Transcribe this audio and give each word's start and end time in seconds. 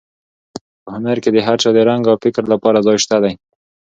په 0.83 0.89
هنر 0.95 1.17
کې 1.23 1.29
د 1.33 1.37
هر 1.47 1.57
چا 1.63 1.69
د 1.75 1.79
رنګ 1.89 2.03
او 2.11 2.15
فکر 2.23 2.43
لپاره 2.53 2.83
ځای 2.87 2.97
شته 3.03 3.17
دی. 3.23 3.33